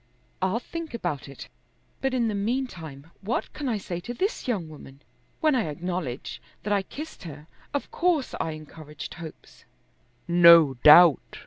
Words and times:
"I'll 0.41 0.57
think 0.59 0.95
about 0.95 1.29
it, 1.29 1.47
but 2.01 2.11
in 2.15 2.27
the 2.27 2.33
meantime 2.33 3.11
what 3.21 3.53
can 3.53 3.69
I 3.69 3.77
say 3.77 3.99
to 3.99 4.15
this 4.15 4.47
young 4.47 4.67
woman? 4.67 5.03
When 5.41 5.53
I 5.53 5.65
acknowledge 5.69 6.41
that 6.63 6.73
I 6.73 6.81
kissed 6.81 7.21
her, 7.21 7.45
of 7.71 7.91
course 7.91 8.33
I 8.41 8.53
encouraged 8.53 9.13
hopes." 9.13 9.63
"No 10.27 10.73
doubt." 10.73 11.37